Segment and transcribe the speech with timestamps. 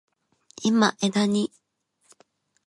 [0.63, 1.51] 今、技に…。